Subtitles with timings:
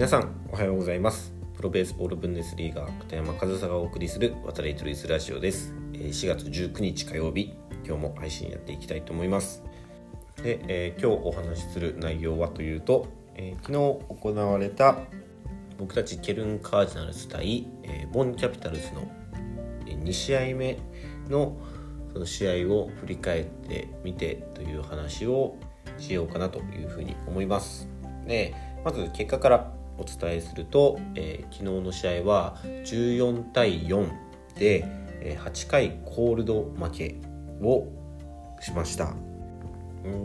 [0.00, 1.34] 皆さんおはようございます。
[1.54, 5.74] プロベースボールブンデスリーガー片山和沙がお送りする渡りトリスラジオです。
[5.92, 7.54] 4月19日火曜日
[7.86, 9.62] 今日も配信やっていきたいと思います。
[10.42, 15.00] で、えー、今日お話しする内容はというと、えー、昨日行われた
[15.78, 19.06] 僕たちケルンカージナルス対、えー、ボンキャピタルズの
[19.84, 20.78] 2試合目
[21.28, 21.58] の
[22.14, 25.56] その試合を振り返ってみてという話を
[25.98, 27.86] しようかなというふうに思います。
[28.26, 34.08] でまず結果からお伝えすると、えー、昨日の試合は14対4
[34.58, 34.84] で、
[35.20, 37.20] えー、8回コールド負け
[37.62, 37.86] を
[38.60, 39.14] しました。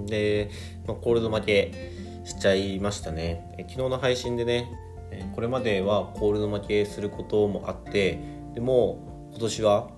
[0.07, 0.49] で、
[0.87, 1.93] まあ、コールド負け
[2.23, 4.71] しちゃいましたね、えー、昨日の配信でね
[5.35, 8.19] これまではコールド負けすることもあって
[8.53, 9.89] でも今年は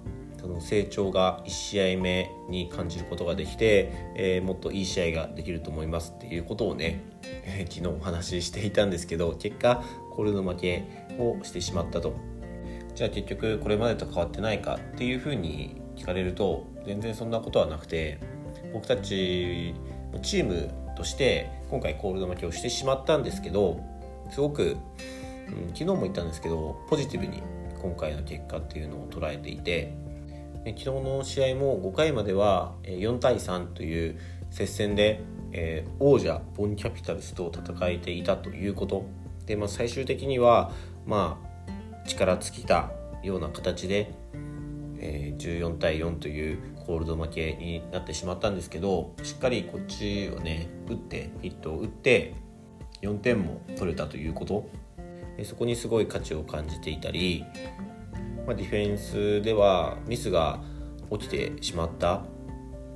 [0.47, 10.85] その成長が1試合目に感じることができて、えー、もっといい試合ができると思いますっていうことをね、えー、昨日お話ししていたんですけど結果コールド負け
[11.19, 12.15] をしてしまったと。
[12.95, 18.19] じゃあ結局これまでと変わってないかっていうふうに聞かれると全然そんなことはなくて
[18.73, 19.75] 僕たち
[20.23, 23.79] チームとして今回コールド負けをしてしまったんですけど
[24.31, 24.77] すごく、
[25.47, 27.43] うん、昨日も言ったんですけどポジティブに
[27.79, 29.93] 今回の結果っていうのを捉えていて
[30.77, 39.05] 昨日の試合も5回までは4対3という接戦で、えー、王者ボンキャピタルスと戦えていたということ。
[39.45, 40.71] で、まあ、最終的には、
[41.05, 42.91] まあ、力尽きた
[43.23, 44.13] ような形で、
[44.99, 52.33] えー、14対4というコールド負けになってしまったんですけどしっかりこっちをね打ってヒットを打って
[53.01, 54.69] 4点も取れたということ。
[55.43, 57.45] そこにすごい価値を感じていたり
[58.47, 60.59] まあ、ディフェンスではミスが
[61.11, 62.23] 起きてしまった。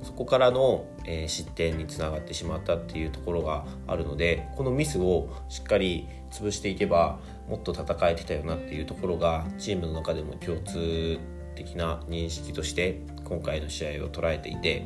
[0.02, 11.20] そこからの、えー、失点につながってしまったっていうところがあるのでこのミスをしっかり潰していけばもっと戦えてたよなっていうところがチームの中でも共通
[11.54, 14.84] 的な認識として今回の試合を捉えていて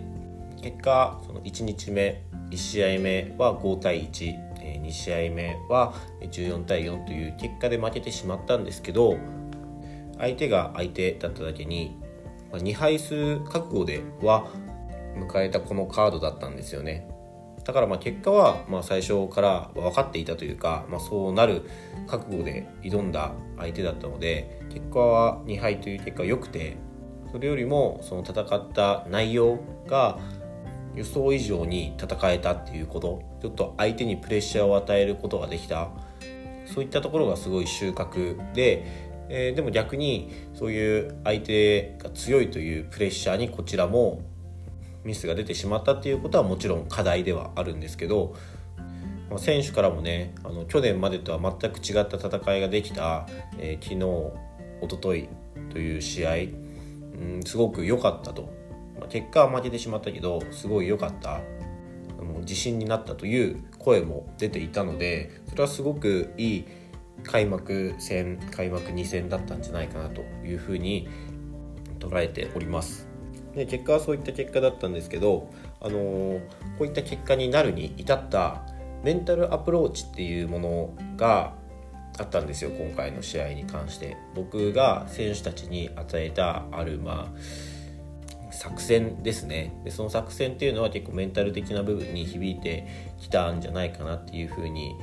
[0.60, 4.47] 結果その1日目1試合目は5対1
[4.82, 9.16] 2試合目は14対4という結果で負けてしまったんですけど
[10.19, 11.97] 相手が相手だっただけに、
[12.53, 14.47] 2敗する覚悟では
[15.16, 17.09] 迎えたこのカードだったんですよね。
[17.65, 21.69] だからまあ結果はまあ最初から分かっていたというか、まあ、そうなる
[22.06, 26.76] 覚悟で挑んだ相手だったので結果は2敗という結果は良くて
[27.32, 30.21] それよりもその戦った内容が
[30.94, 35.91] 予想以上に戦えたっていうことちょっと相手にプレッシャーを与えることができた。
[36.66, 44.22] そういったところがすごい収穫でえー、でも逆にそういう相手が強いというプレッシャーにこちらも
[45.04, 48.34] ミスが出てしまったっていうことはもちろん課題ではあるんですけど、
[49.31, 53.26] まあ、選手からもねあの去年までとは全く違った戦いができた、
[53.59, 54.04] えー、昨日
[54.81, 55.28] おととい
[55.70, 56.37] という試合、う
[57.38, 58.53] ん、すごく良かったと、
[58.98, 61.41] まあ、結果は負けてしまったけどすごい良かった。
[62.41, 66.64] 自信になったという声も出ていたのでそれはすごくいい
[67.25, 71.09] 開幕戦開幕2戦だったんじゃないかなというふうに
[71.99, 73.09] 捉えております。
[73.54, 75.50] で結果はそういった結果だったんですけど、
[75.81, 76.41] あのー、
[76.78, 78.62] こういった結果になるに至った
[79.03, 81.55] メンタルアプローチっていうものが
[82.19, 84.16] あったんですよ今回の試合に関して。
[84.34, 87.38] 僕が選手たちに与えたあるまあ
[88.50, 89.78] 作戦ですね。
[89.84, 92.87] でその作戦っていうのは結構メンタル的な部分に響いて
[93.19, 94.97] きたんじゃないかなっていうふうに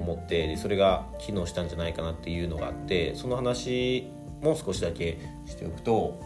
[0.00, 4.10] 思ってでそれが機能したんじゃないかなっていうのがあってその話
[4.42, 6.20] も少しだけしておくと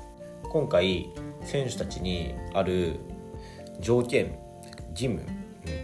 [0.45, 1.11] 今回
[1.43, 2.97] 選手たちにある
[3.81, 4.39] 条件
[4.91, 5.25] 義務っ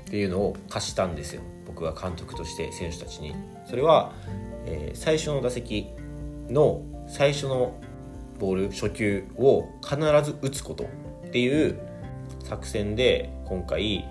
[0.05, 1.43] ていうのを課したんですよ。
[1.67, 3.35] 僕が監督として選手たちに。
[3.67, 4.13] それは、
[4.67, 5.89] えー、最初の打席
[6.49, 7.75] の最初の
[8.39, 10.85] ボール初球を必ず打つこと
[11.27, 11.81] っていう
[12.45, 14.05] 作戦で今回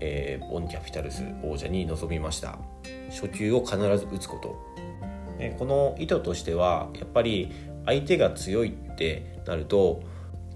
[0.00, 2.58] えー、ボンキャピタルス王者に臨みました。
[3.10, 4.58] 初球を必ず打つこと、
[5.38, 7.52] えこの意図としてはやっぱり
[7.84, 10.02] 相手が強いってなると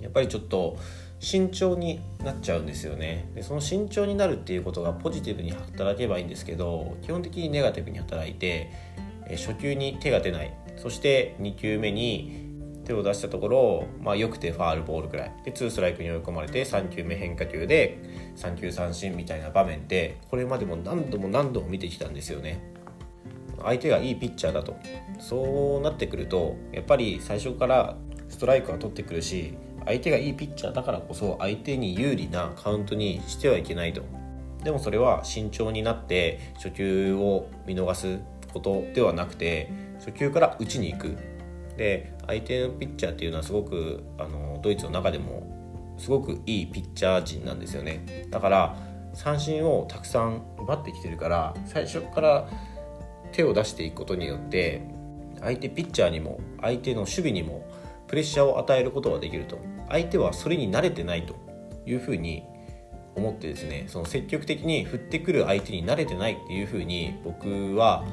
[0.00, 0.76] やっぱりちょっと
[1.18, 3.30] 慎重になっちゃうんですよね。
[3.34, 8.70] でその慎重になるっていうことがポジティブに働けばいいんですけど基本的にネガティブに働いて、
[9.26, 10.54] え初球に手が出ない。
[10.76, 12.49] そして2球目に
[12.90, 15.32] 手を出したところ、まあ、よくてファールボールぐらい。
[15.44, 17.98] で2ストライクに追い込まれて3球目変化球で
[18.36, 22.60] 3球三振みたいな場面でこれまでも何度も何度も見てきたんですよね。
[23.62, 24.76] 相手がいいピッチャーだと。
[25.18, 27.96] そうなってくるとやっぱり最初から
[28.28, 29.54] ストライクは取ってくるし
[29.84, 34.02] 相手がいいピッチャーだからこそ相手に有利なカウントにしてはいけないと。
[34.64, 38.18] でもそれは慎重になって初球を見逃す
[38.52, 41.16] ことではなくて初球から打ちに行く。
[41.76, 48.28] で相手のピッチャーっていうのはすごくあのドイツの中でもすごくいいピッチャー陣なんですよね。
[48.30, 48.76] だから
[49.12, 52.48] 三振をたくさん奪ってきてるから最初から
[53.32, 54.82] 手を出していくことによって
[55.40, 57.66] 相手ピッチャーにも相手の守備にも
[58.06, 59.58] プレッシャーを与えることができると。
[59.88, 61.34] 相手はそれに慣れてないと
[61.84, 62.44] いうふうに
[63.16, 68.04] 思ってですねその積極的に振ってくる相手に慣れてないっていうふうに僕は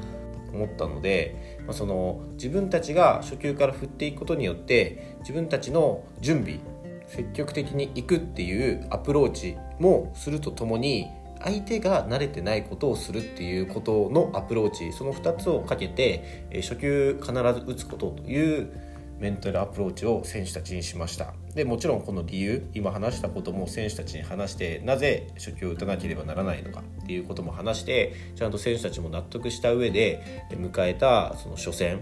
[0.52, 6.60] 思ったので、ま、その自分たちが初級から振っていくことによって自分たちの準備
[7.06, 11.08] 積極的に行くっていうアプローチもするとともに
[11.40, 18.87] 相手が慣れてないことをするっていうことのアプローチその2つをかけて初級必ず打つことという
[19.18, 21.34] メンタルアプローチを選手たちにしました。
[21.54, 32.00] でもちろんこの理由今話したことも選手たちに話してなぜ初球を打たなければならないのかっていうことも話してちゃんと選手たちも納得した上で迎えたその初戦。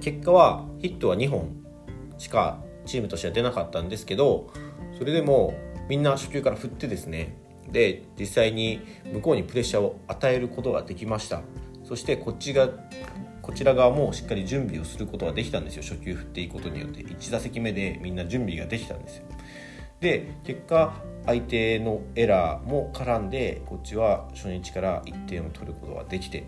[0.00, 1.56] 結果はヒットは2本
[2.18, 4.50] しかチームとしては出なかったんですけど
[4.98, 5.54] それでも
[5.88, 7.36] みんな初球から振ってですね。
[7.70, 8.80] で実際に
[9.12, 11.42] 向こうにプレッシャーを与えることができました。
[11.84, 12.68] そしてこっちが
[13.44, 15.82] こちら側もしっかり準備をすることができたんですよ。
[15.82, 17.00] 初球振っていくことによって。
[17.00, 19.24] 1打席目でみんな準備ができたんですよ。
[20.00, 20.94] で結果
[21.26, 26.46] 相手のエラーも絡んでこっちは初日から1点を取ることができて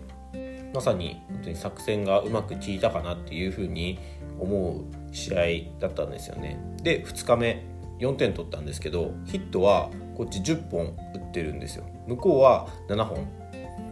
[0.73, 3.99] まさに本当に作戦がうまく効いたかなっていうふうに
[4.39, 6.59] 思う試合だったんですよね。
[6.83, 7.63] で2日目
[7.99, 11.85] 4点取ったんですけどヒットはこっち10本打ってるんですよ。
[12.07, 13.27] 向こうは7本。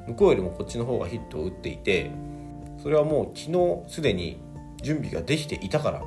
[0.08, 2.12] 向こうよりもこっちの方がヒットを打っていて
[2.86, 4.38] それはもう昨日すでに
[4.84, 6.04] 準備ができていたから。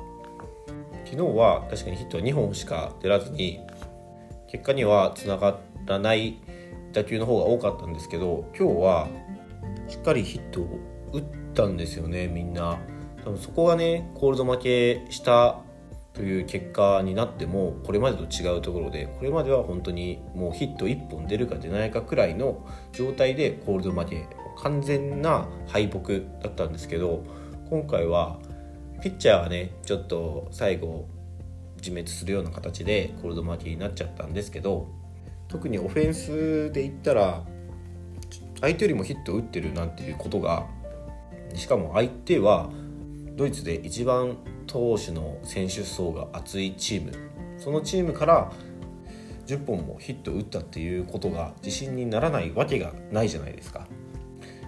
[1.03, 3.59] 昨日は確かにヒットは2本しか出らずに
[4.47, 6.39] 結果にはつながらない
[6.93, 9.07] 打球の方が多かったんですけど今日は
[9.89, 10.79] しっかりヒットを
[11.11, 11.23] 打っ
[11.53, 12.79] たんですよねみんな。
[13.25, 15.59] 多分そこがねコールド負けした
[16.13, 25.99] という結果になってもこれまでと違うところでこれまでは本当にもうヒット1本出るか出ないかくらいの状態でコールド負け完全な敗北
[26.41, 27.23] だったんですけど
[27.69, 28.39] 今回は
[29.01, 31.07] ピッチャーがねちょっと最後
[31.77, 34.87] 自滅するような形でコールド負けになっちゃったんですけど
[35.47, 37.43] 特にオフェンスで言ったら
[38.61, 40.67] 相手よりもヒットを打ってるなんていうことが
[41.55, 42.69] しかも相手は
[43.35, 47.11] ドイツで一番投手の選手層が厚いチーム。
[47.57, 48.51] そのチームから
[49.47, 53.87] 10本もヒットを打ったっていうことが自信にならないわけがないじゃないですか。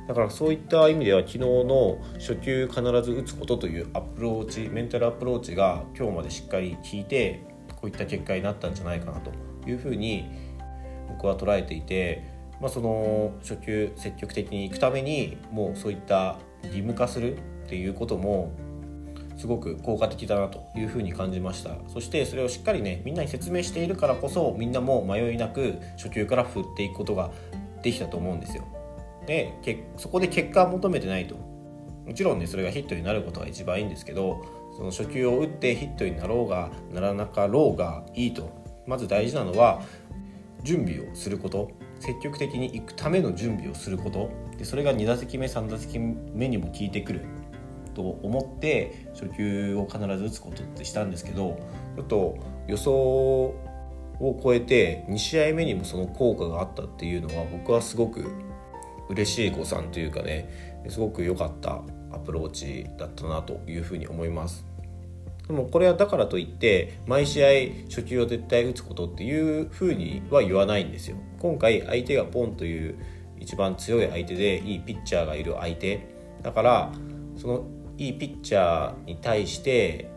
[0.08, 9.32] だからそういった意味では昨日の初球必ず打つことというアプローチメンタルアプローチが今日までしっかり効いてこういった結果になったんじゃないかなと
[9.70, 10.30] いうふうに
[11.08, 12.24] 僕は捉えていて、
[12.60, 18.52] まあ、その初球積極的に行くためにもうそういった義務化するっていうことも
[19.38, 21.72] すごく効果的だなというふうに感じました。
[21.88, 27.32] そしてそれをしっかりねみんなに説明しているからこそみんなも迷いなく初球から振っていくことが
[27.82, 28.81] できたと思うんですよ。
[29.26, 29.54] で
[29.98, 31.36] そこで結果を求めてないと。
[31.36, 34.44] もちろんねそれがヒットになることが一番いいんですけど
[34.76, 38.62] その初球を打ってヒットになろうがならなかろうがいいと。
[38.88, 39.82] まず大事なのは
[40.64, 41.72] 準備をすること。
[42.00, 44.32] 積極的に行くための準備をすること。
[44.58, 47.22] でそれが2打席目3打席目にも効いてくる。
[47.94, 51.60] と思って初球を必ず打つことってしたんですけど
[51.96, 58.32] ちょっと予想を超えて2試合目にもその効果があったっていうのは僕はすごく
[59.10, 61.82] 嬉しい誤算というかねすごく良かった
[62.12, 64.66] アプローチだったなというふうに思います。
[65.48, 67.48] でもこれはだからといって毎試合
[67.90, 71.18] 初球を絶対打つことっていうふうには言わないんですよ。
[71.40, 72.96] 今回相手がポンという
[73.40, 76.08] 一番強い相手でいいピッチャーがいる相手。
[76.42, 76.92] だから
[77.38, 77.66] その
[77.98, 80.10] いいピッチャーに対して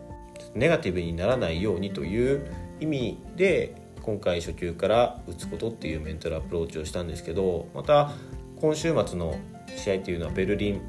[0.54, 2.46] ネガティブにならないようにという
[2.80, 8.12] 意味で今回初球から打つことっていうメンタルアプローチをしたんですけどまた
[8.60, 9.38] 今週末の
[9.76, 10.80] 試合っていうのはベルリン、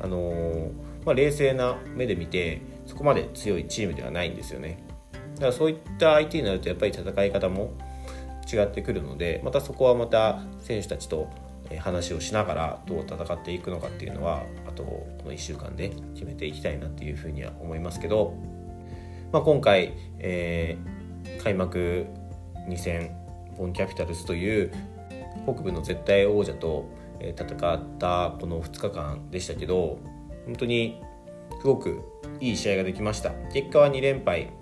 [0.00, 0.72] あのー、
[1.04, 4.82] まあ、冷静な目で見てそこまで強いチームではないんですよね。
[5.34, 7.74] だからそういった相手になるとやっぱり戦い方も
[8.52, 11.28] 違ってくるのでまたそこはまた選手たちと
[11.78, 18.34] 話をしながらどう戦っていくのかっていうのはあとこの1週間で決めていきたいなっていうふうには思いますけど、
[19.32, 22.06] まあ、今回、えー、開幕
[22.68, 23.14] 2戦
[23.56, 24.72] ボンキャピタルスという
[25.54, 26.88] 北部の絶対王者と
[27.20, 29.98] 戦ったこの2日間でしたけど
[30.46, 31.00] 本当に
[31.60, 32.02] すごく
[32.40, 33.30] いい試合ができました。
[33.52, 34.52] 結果は2連敗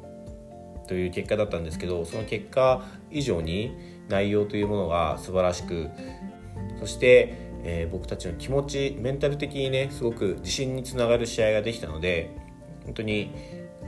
[0.86, 3.76] という結果だったんですけどその結果以上に
[4.08, 5.90] 内容というものが素晴らしく
[6.78, 12.30] そして、えー、僕たちの気持ちメンタル的にねすごく自信につながる試合ができたので
[12.84, 13.32] 本当に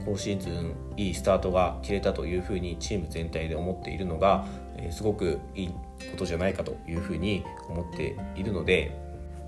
[0.05, 4.45] 今シーズンいいスタートが切れたというふうにチーム全体で思っているのが、
[4.91, 5.67] すごくいい
[6.11, 8.95] ことじゃないかというふうに思っているので、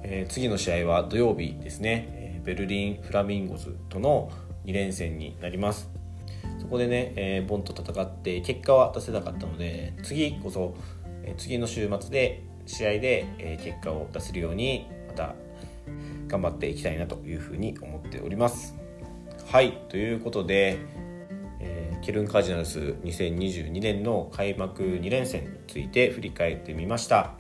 [0.03, 4.31] え、次の試合は土曜日ですね、えベルリン・フラミンゴズとの
[4.65, 5.89] 2連戦になります。
[6.59, 10.75] そこでね、え、ボンと戦って結果は出せなかったので次こそ、
[11.23, 15.35] え、次の週末で試合で、え、結果を出せるようにまた
[16.27, 18.75] 頑張っていきたいなというふうに思っております。
[19.47, 20.77] はいということで、
[22.01, 27.33] ケルンカージナルス2022年の開幕2連戦について振り返ってみました。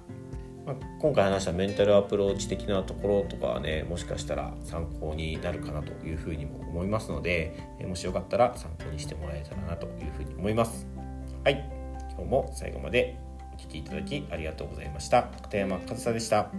[0.65, 10.87] まあ、今回話したメンタルアプローチ的なところとかはねもしかしたら参考になるかなというふうにも思いますのでもしよかったら参考にしてもらえたらなというふうに思います。
[11.43, 11.67] はい。
[12.11, 13.17] 今日も最後まで
[13.55, 15.23] お聴きいただきありがとうございました。
[15.41, 16.51] 片山和沙でした。